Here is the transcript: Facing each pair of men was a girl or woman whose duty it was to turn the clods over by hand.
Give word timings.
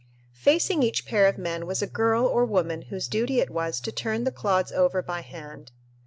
Facing 0.33 0.81
each 0.81 1.05
pair 1.05 1.27
of 1.27 1.37
men 1.37 1.67
was 1.67 1.83
a 1.83 1.85
girl 1.85 2.25
or 2.25 2.43
woman 2.43 2.81
whose 2.89 3.07
duty 3.07 3.39
it 3.39 3.51
was 3.51 3.79
to 3.81 3.91
turn 3.91 4.23
the 4.23 4.31
clods 4.31 4.71
over 4.71 5.03
by 5.03 5.21
hand. 5.21 5.71